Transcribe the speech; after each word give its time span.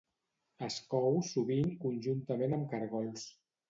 Es 0.67 0.77
cou 0.93 1.21
sovint 1.29 1.71
conjuntament 1.87 2.61
amb 2.61 2.71
cargols 2.77 3.33